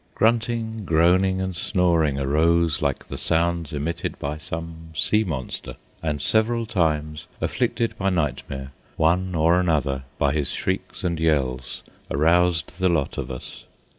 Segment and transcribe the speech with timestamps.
[0.15, 6.65] Grunting, groaning, and snoring arose like the sounds emitted by some sea monster, and several
[6.65, 13.19] times, afflicted by nightmare, one or another, by his shrieks and yells, aroused the lot
[13.19, 13.65] of us.